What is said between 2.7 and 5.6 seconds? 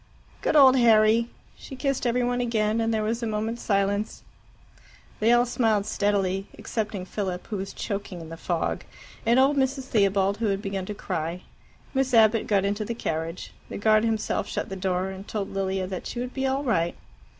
and there was a moment's silence. They all